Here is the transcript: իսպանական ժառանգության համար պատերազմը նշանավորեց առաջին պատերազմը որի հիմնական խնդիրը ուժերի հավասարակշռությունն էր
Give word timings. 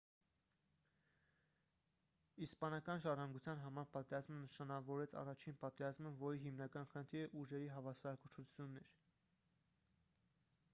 իսպանական 2.45 3.03
ժառանգության 3.03 3.61
համար 3.65 3.91
պատերազմը 3.97 4.39
նշանավորեց 4.39 5.15
առաջին 5.23 5.61
պատերազմը 5.67 6.15
որի 6.25 6.43
հիմնական 6.47 6.91
խնդիրը 6.95 7.31
ուժերի 7.45 7.71
հավասարակշռությունն 7.77 8.85
էր 8.85 8.91